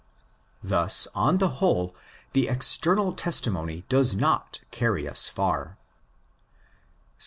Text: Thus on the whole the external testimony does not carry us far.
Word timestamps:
Thus 0.63 1.07
on 1.13 1.37
the 1.37 1.47
whole 1.61 1.95
the 2.33 2.47
external 2.47 3.13
testimony 3.13 3.83
does 3.87 4.15
not 4.15 4.59
carry 4.71 5.07
us 5.07 5.27
far. 5.29 5.77